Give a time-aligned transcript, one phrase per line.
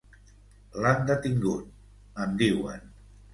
[0.85, 1.69] L'han detingut
[2.25, 2.91] —em diuen.